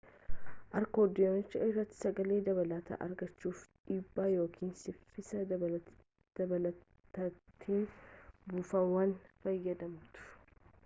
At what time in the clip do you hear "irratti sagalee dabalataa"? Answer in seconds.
1.71-2.97